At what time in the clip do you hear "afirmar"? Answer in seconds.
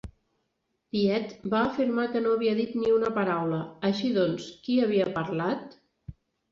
1.67-2.07